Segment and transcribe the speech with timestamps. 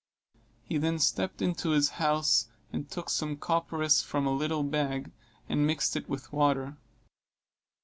[0.63, 5.11] He then stepped into his house and took some copperas from a little bag,
[5.47, 6.75] and mixed it with water.